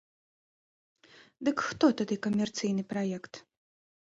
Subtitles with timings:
[1.49, 3.33] Дык хто тады камерцыйны праект?